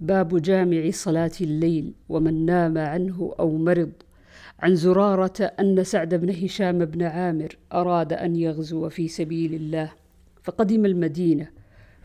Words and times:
باب 0.00 0.42
جامع 0.42 0.90
صلاة 0.90 1.30
الليل 1.40 1.94
ومن 2.08 2.46
نام 2.46 2.78
عنه 2.78 3.34
أو 3.40 3.56
مرض. 3.56 3.92
عن 4.60 4.74
زرارة 4.74 5.42
أن 5.42 5.84
سعد 5.84 6.14
بن 6.14 6.44
هشام 6.44 6.84
بن 6.84 7.02
عامر 7.02 7.56
أراد 7.72 8.12
أن 8.12 8.36
يغزو 8.36 8.88
في 8.88 9.08
سبيل 9.08 9.54
الله 9.54 9.92
فقدم 10.42 10.86
المدينة 10.86 11.48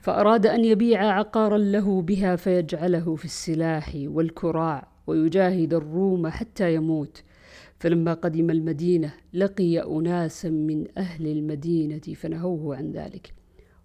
فأراد 0.02 0.46
أن 0.46 0.66
يبيع 0.66 1.04
عقارا 1.04 1.58
له 1.58 2.02
بها 2.02 2.36
فيجعله 2.36 3.16
في 3.16 3.26
السلاح 3.26 3.92
والكراع 4.06 4.88
ويجاهد 5.08 5.74
الروم 5.74 6.28
حتى 6.28 6.76
يموت. 6.76 7.24
فلما 7.80 8.14
قدم 8.14 8.50
المدينة 8.50 9.14
لقي 9.34 9.80
أناسا 9.80 10.50
من 10.50 10.86
أهل 10.98 11.28
المدينة 11.28 12.02
فنهوه 12.16 12.76
عن 12.76 12.92
ذلك. 12.92 13.34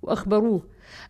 وأخبروه 0.02 0.62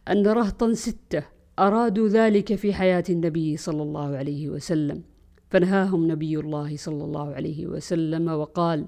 أن 0.09 0.27
رهطا 0.27 0.73
ستة 0.73 1.40
أرادوا 1.61 2.09
ذلك 2.09 2.55
في 2.55 2.75
حياة 2.75 3.05
النبي 3.11 3.57
صلى 3.57 3.83
الله 3.83 4.17
عليه 4.17 4.49
وسلم. 4.49 5.03
فنهاهم 5.49 6.11
نبي 6.11 6.39
الله 6.39 6.77
صلى 6.77 7.05
الله 7.05 7.35
عليه 7.35 7.67
وسلم 7.67 8.29
وقال 8.29 8.87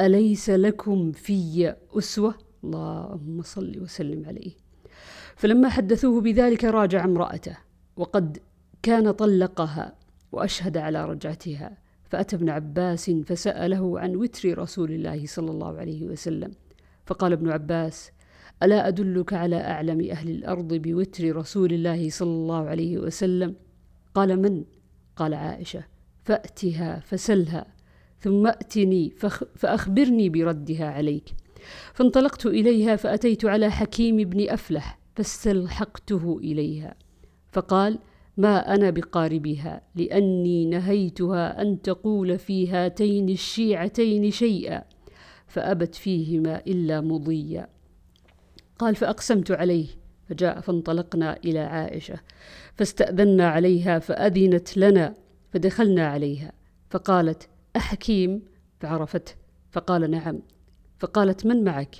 أليس 0.00 0.50
لكم 0.50 1.12
في 1.12 1.74
أسوة؟ 1.98 2.34
اللهم 2.64 3.42
صل 3.42 3.80
وسلم 3.82 4.26
عليه. 4.26 4.52
فلما 5.36 5.68
حدثوه 5.68 6.20
بذلك 6.20 6.64
راجع 6.64 7.04
امرأته 7.04 7.58
وقد 7.96 8.38
كان 8.82 9.10
طلقها 9.10 9.94
وأشهد 10.32 10.76
على 10.76 11.04
رجعتها. 11.04 11.78
فأتى 12.04 12.36
ابن 12.36 12.48
عباس 12.48 13.10
فسأله 13.10 14.00
عن 14.00 14.16
وتر 14.16 14.58
رسول 14.58 14.90
الله 14.90 15.26
صلى 15.26 15.50
الله 15.50 15.78
عليه 15.78 16.06
وسلم. 16.06 16.50
فقال 17.06 17.32
ابن 17.32 17.48
عباس 17.48 18.10
ألا 18.62 18.88
أدلك 18.88 19.32
على 19.32 19.56
أعلم 19.56 20.10
أهل 20.10 20.30
الأرض 20.30 20.74
بوتر 20.74 21.36
رسول 21.36 21.72
الله 21.72 22.10
صلى 22.10 22.30
الله 22.30 22.68
عليه 22.68 22.98
وسلم؟ 22.98 23.54
قال 24.14 24.42
من؟ 24.42 24.64
قال 25.16 25.34
عائشة. 25.34 25.84
فأتها 26.24 27.00
فسلها 27.00 27.66
ثم 28.20 28.46
أتني 28.46 29.12
فأخبرني 29.56 30.28
بردها 30.28 30.90
عليك. 30.90 31.34
فانطلقت 31.94 32.46
إليها 32.46 32.96
فأتيت 32.96 33.44
على 33.44 33.70
حكيم 33.70 34.16
بن 34.16 34.50
أفلح 34.50 34.98
فاستلحقته 35.14 36.38
إليها. 36.38 36.94
فقال 37.52 37.98
ما 38.36 38.74
أنا 38.74 38.90
بقاربها 38.90 39.80
لأني 39.94 40.66
نهيتها 40.66 41.62
أن 41.62 41.82
تقول 41.82 42.38
في 42.38 42.68
هاتين 42.68 43.28
الشيعتين 43.28 44.30
شيئا 44.30 44.82
فأبت 45.46 45.94
فيهما 45.94 46.62
إلا 46.66 47.00
مضيا. 47.00 47.75
قال 48.78 48.96
فأقسمت 48.96 49.50
عليه 49.50 49.86
فجاء 50.28 50.60
فانطلقنا 50.60 51.36
إلى 51.36 51.58
عائشة 51.58 52.20
فاستأذنا 52.74 53.48
عليها 53.48 53.98
فأذنت 53.98 54.76
لنا 54.76 55.14
فدخلنا 55.52 56.06
عليها 56.06 56.52
فقالت 56.90 57.48
أحكيم؟ 57.76 58.42
فعرفته 58.80 59.32
فقال 59.70 60.10
نعم 60.10 60.38
فقالت 60.98 61.46
من 61.46 61.64
معك؟ 61.64 61.96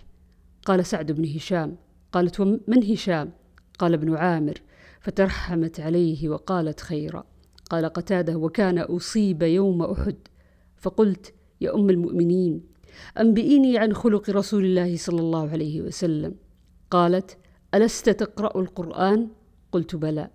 قال 0.65 0.87
سعد 0.87 1.13
بن 1.13 1.25
هشام 1.37 1.77
قالت 2.13 2.41
ومن 2.41 2.85
هشام؟ 2.91 3.31
قال 3.79 3.95
ابن 3.95 4.17
عامر 4.17 4.63
فترحمت 5.01 5.81
عليه 5.81 6.29
وقالت 6.29 6.81
خيرا 6.81 7.25
قال 7.71 7.87
قتادة 7.87 8.37
وكان 8.37 8.79
أصيب 8.79 9.43
يوم 9.43 9.83
أحد 9.83 10.17
فقلت 10.77 11.35
يا 11.61 11.75
أم 11.75 11.91
المؤمنين 11.91 12.63
أنبئيني 13.21 13.79
عن 13.79 13.93
خلق 13.93 14.31
رسول 14.31 14.65
الله 14.65 14.97
صلى 14.97 15.21
الله 15.21 15.51
عليه 15.51 15.81
وسلم. 15.81 16.35
قالت 16.91 17.37
ألست 17.75 18.11
تقرأ 18.11 18.61
القرآن؟ 18.61 19.29
قلت 19.73 19.97
بلى. 19.97 20.31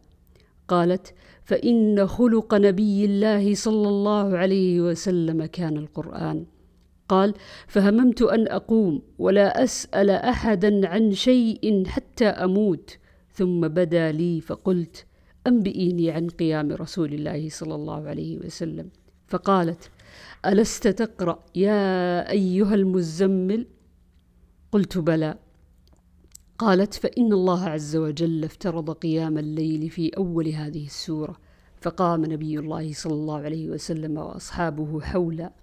قالت 0.68 1.14
فإن 1.44 2.08
خلق 2.08 2.54
نبي 2.54 3.06
الله 3.06 3.56
صلى 3.56 3.88
الله 3.88 4.38
عليه 4.38 4.82
وسلم 4.82 5.46
كان 5.46 5.78
القرآن. 5.78 6.46
قال 7.10 7.34
فهممت 7.68 8.22
أن 8.22 8.48
أقوم 8.48 9.02
ولا 9.20 9.64
أسأل 9.64 10.10
أحدا 10.10 10.88
عن 10.88 11.12
شيء 11.12 11.88
حتى 11.88 12.26
أموت. 12.26 12.98
ثم 13.34 13.68
بدا 13.68 14.12
لي 14.12 14.42
فقلت 14.42 15.06
أنبئيني 15.48 16.12
عن 16.12 16.28
قيام 16.28 16.72
رسول 16.72 17.14
الله 17.14 17.50
صلى 17.50 17.76
الله 17.76 18.08
عليه 18.08 18.38
وسلم. 18.38 18.90
فقالت 19.28 19.90
ألست 20.46 20.88
تقرأ 20.88 21.40
يا 21.56 22.32
أيها 22.32 22.76
المزمل؟ 22.76 23.68
قلت 24.72 24.98
بلى. 24.98 25.36
قالت 26.62 26.94
فإن 26.94 27.34
الله 27.34 27.70
عز 27.70 27.96
وجل 27.96 28.44
افترض 28.44 28.92
قيام 28.92 29.38
الليل 29.38 29.90
في 29.90 30.10
أول 30.18 30.48
هذه 30.48 30.86
السورة 30.86 31.38
فقام 31.82 32.26
نبي 32.26 32.60
الله 32.60 32.94
صلى 32.94 33.14
الله 33.14 33.38
عليه 33.38 33.70
وسلم 33.70 34.18
وأصحابه 34.18 35.02
حولا 35.02 35.54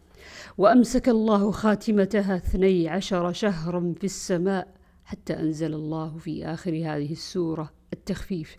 وأمسك 0.58 1.08
الله 1.08 1.50
خاتمتها 1.50 2.36
اثني 2.36 2.88
عشر 2.88 3.32
شهرا 3.32 3.94
في 3.98 4.04
السماء 4.04 4.74
حتى 5.04 5.32
أنزل 5.32 5.74
الله 5.74 6.18
في 6.18 6.46
آخر 6.46 6.70
هذه 6.70 7.12
السورة 7.12 7.70
التخفيف 7.92 8.56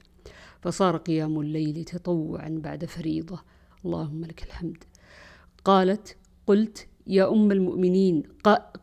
فصار 0.62 0.98
قيام 0.98 1.40
الليل 1.40 1.84
تطوعا 1.84 2.60
بعد 2.64 2.86
فريضة. 2.86 3.44
اللهم 3.86 4.26
لك 4.26 4.44
الحمد. 4.44 4.84
قالت 5.66 6.18
قلت 6.48 6.88
يا 7.10 7.32
أم 7.32 7.52
المؤمنين 7.52 8.24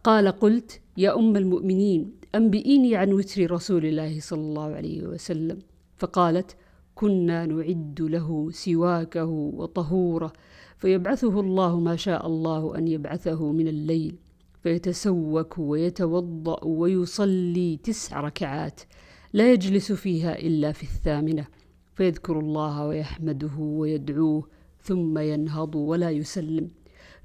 قال 0.04 0.28
قلت 0.28 0.81
يا 0.97 1.19
أم 1.19 1.37
المؤمنين 1.37 2.12
أنبئيني 2.34 2.97
عن 2.97 3.12
وتر 3.12 3.50
رسول 3.50 3.87
الله 3.87 4.20
صلى 4.20 4.41
الله 4.41 4.75
عليه 4.75 5.06
وسلم. 5.06 5.59
فقالت 5.97 6.56
كنا 6.94 7.47
نعد 7.47 8.00
له 8.00 8.50
سواكه 8.50 9.25
وطهوره 9.60 10.32
فيبعثه 10.76 11.41
الله 11.41 11.81
ما 11.81 11.97
شاء 11.97 12.26
الله 12.26 12.78
أن 12.78 12.88
يبعثه 12.88 13.53
من 13.53 13.69
الليل 13.69 14.16
فيتسوك 14.62 15.59
ويتوضأ 15.59 16.65
ويصلي 16.65 17.76
تسع 17.76 18.20
ركعات 18.20 18.81
لا 19.32 19.53
يجلس 19.53 19.92
فيها 19.92 20.38
إلا 20.38 20.72
في 20.72 20.82
الثامنة 20.82 21.47
فيذكر 21.94 22.38
الله 22.38 22.86
ويحمده 22.86 23.56
ويدعوه 23.59 24.48
ثم 24.82 25.19
ينهض 25.19 25.75
ولا 25.75 26.10
يسلم. 26.10 26.70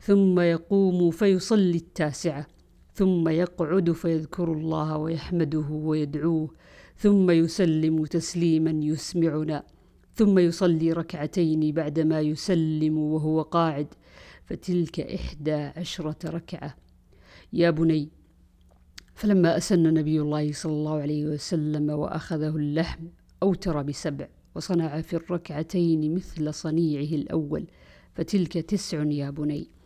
ثم 0.01 0.39
يقوم 0.39 1.11
فيصلي 1.11 1.77
التاسعة 1.77 2.47
ثم 2.93 3.29
يقعد 3.29 3.91
فيذكر 3.91 4.53
الله 4.53 4.97
ويحمده 4.97 5.67
ويدعوه 5.69 6.49
ثم 6.97 7.31
يسلم 7.31 8.05
تسليما 8.05 8.71
يسمعنا 8.85 9.63
ثم 10.15 10.39
يصلي 10.39 10.91
ركعتين 10.91 11.73
بعدما 11.73 12.21
يسلم 12.21 12.97
وهو 12.97 13.41
قاعد 13.41 13.87
فتلك 14.45 14.99
إحدى 14.99 15.51
عشرة 15.51 16.29
ركعة. 16.29 16.75
يا 17.53 17.69
بني 17.69 18.09
فلما 19.13 19.57
أسن 19.57 19.93
نبي 19.93 20.21
الله 20.21 20.51
صلى 20.51 20.71
الله 20.71 21.01
عليه 21.01 21.25
وسلم 21.25 21.89
وأخذه 21.89 22.55
اللحم 22.55 23.07
أوتر 23.43 23.81
بسبع 23.81 24.27
وصنع 24.55 25.01
في 25.01 25.15
الركعتين 25.15 26.15
مثل 26.15 26.53
صنيعه 26.53 27.15
الأول 27.15 27.67
فتلك 28.13 28.53
تسع 28.53 29.03
يا 29.03 29.29
بني. 29.29 29.80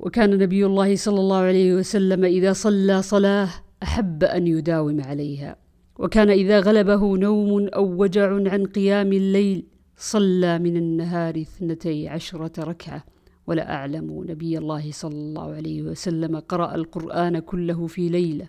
وكان 0.00 0.38
نبي 0.38 0.66
الله 0.66 0.96
صلى 0.96 1.20
الله 1.20 1.36
عليه 1.36 1.74
وسلم 1.74 2.24
إذا 2.24 2.52
صلى 2.52 3.02
صلاة 3.02 3.48
أحب 3.82 4.24
أن 4.24 4.46
يداوم 4.46 5.00
عليها. 5.00 5.56
وكان 5.98 6.30
إذا 6.30 6.60
غلبه 6.60 7.16
نوم 7.16 7.68
أو 7.68 8.02
وجع 8.02 8.34
عن 8.50 8.66
قيام 8.66 9.12
الليل 9.12 9.66
صلى 9.96 10.58
من 10.58 10.76
النهار 10.76 11.40
اثنتي 11.40 12.08
عشرة 12.08 12.64
ركعة. 12.64 13.04
ولا 13.46 13.74
أعلم 13.74 14.24
نبي 14.28 14.58
الله 14.58 14.92
صلى 14.92 15.14
الله 15.14 15.54
عليه 15.54 15.82
وسلم 15.82 16.36
قرأ 16.36 16.74
القرآن 16.74 17.38
كله 17.38 17.86
في 17.86 18.08
ليلة. 18.08 18.48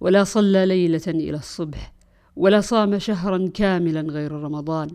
ولا 0.00 0.24
صلى 0.24 0.66
ليلة 0.66 1.06
إلى 1.08 1.36
الصبح. 1.36 1.94
ولا 2.36 2.60
صام 2.60 2.98
شهرا 2.98 3.48
كاملا 3.54 4.00
غير 4.00 4.32
رمضان. 4.32 4.88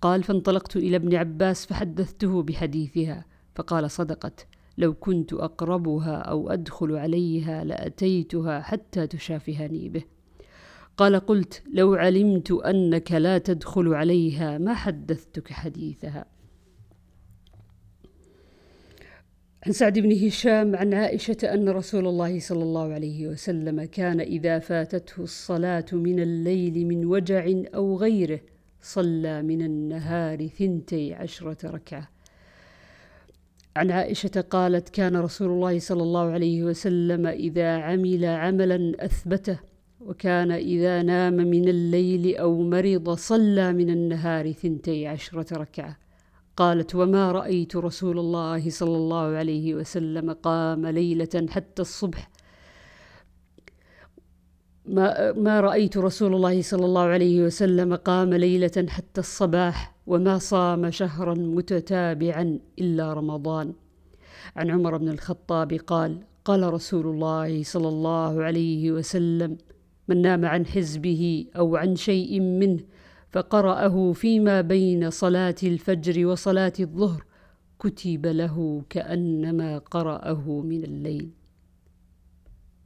قال 0.00 0.22
فانطلقت 0.22 0.76
إلى 0.76 0.96
ابن 0.96 1.14
عباس 1.14 1.66
فحدثته 1.66 2.42
بحديثها. 2.42 3.24
فقال 3.54 3.90
صدقت. 3.90 4.46
لو 4.80 4.94
كنت 4.94 5.32
أقربها 5.32 6.16
أو 6.16 6.50
أدخل 6.50 6.96
عليها 6.96 7.64
لأتيتها 7.64 8.60
حتى 8.60 9.06
تشافهني 9.06 9.88
به. 9.88 10.02
قال 10.96 11.16
قلت 11.16 11.62
لو 11.72 11.94
علمت 11.94 12.50
أنك 12.50 13.12
لا 13.12 13.38
تدخل 13.38 13.94
عليها 13.94 14.58
ما 14.58 14.74
حدثتك 14.74 15.52
حديثها. 15.52 16.24
عن 19.66 19.72
سعد 19.72 19.98
بن 19.98 20.26
هشام 20.26 20.76
عن 20.76 20.94
عائشة 20.94 21.36
أن 21.44 21.68
رسول 21.68 22.06
الله 22.06 22.40
صلى 22.40 22.62
الله 22.62 22.92
عليه 22.92 23.26
وسلم 23.26 23.84
كان 23.84 24.20
إذا 24.20 24.58
فاتته 24.58 25.22
الصلاة 25.22 25.84
من 25.92 26.20
الليل 26.20 26.86
من 26.86 27.04
وجع 27.04 27.52
أو 27.74 27.96
غيره 27.96 28.40
صلى 28.82 29.42
من 29.42 29.62
النهار 29.62 30.46
ثنتي 30.46 31.14
عشرة 31.14 31.70
ركعة. 31.70 32.19
عن 33.80 33.90
عائشة 33.90 34.44
قالت 34.50 34.88
كان 34.88 35.16
رسول 35.16 35.48
الله 35.48 35.78
صلى 35.78 36.02
الله 36.02 36.30
عليه 36.30 36.64
وسلم 36.64 37.26
إذا 37.26 37.76
عمل 37.76 38.24
عملا 38.24 39.04
أثبته 39.04 39.58
وكان 40.00 40.50
إذا 40.52 41.02
نام 41.02 41.34
من 41.34 41.68
الليل 41.68 42.36
أو 42.36 42.62
مرض 42.62 43.10
صلى 43.10 43.72
من 43.72 43.90
النهار 43.90 44.52
ثنتي 44.52 45.06
عشرة 45.06 45.58
ركعة. 45.58 45.96
قالت 46.56 46.94
وما 46.94 47.32
رأيت 47.32 47.76
رسول 47.76 48.18
الله 48.18 48.70
صلى 48.70 48.96
الله 48.96 49.26
عليه 49.40 49.74
وسلم 49.74 50.32
قام 50.32 50.86
ليلة 50.86 51.46
حتى 51.50 51.82
الصبح. 51.82 52.30
ما, 54.86 55.32
ما 55.32 55.60
رأيت 55.60 55.96
رسول 55.96 56.34
الله 56.34 56.62
صلى 56.62 56.84
الله 56.84 57.02
عليه 57.02 57.42
وسلم 57.42 57.94
قام 57.94 58.34
ليلة 58.34 58.86
حتى 58.88 59.20
الصباح. 59.20 59.94
وما 60.10 60.38
صام 60.38 60.90
شهرا 60.90 61.34
متتابعا 61.34 62.58
إلا 62.78 63.12
رمضان. 63.12 63.72
عن 64.56 64.70
عمر 64.70 64.96
بن 64.96 65.08
الخطاب 65.08 65.72
قال 65.72 66.18
قال 66.44 66.72
رسول 66.72 67.06
الله 67.06 67.62
صلى 67.62 67.88
الله 67.88 68.42
عليه 68.42 68.92
وسلم 68.92 69.56
من 70.08 70.22
نام 70.22 70.44
عن 70.44 70.66
حزبه 70.66 71.46
أو 71.56 71.76
عن 71.76 71.96
شيء 71.96 72.40
منه 72.40 72.80
فقرأه 73.30 74.12
فيما 74.12 74.60
بين 74.60 75.10
صلاة 75.10 75.54
الفجر 75.62 76.26
وصلاة 76.26 76.72
الظهر 76.80 77.24
كتب 77.78 78.26
له 78.26 78.82
كأنما 78.90 79.78
قرأه 79.78 80.60
من 80.70 80.84
الليل. 80.84 81.30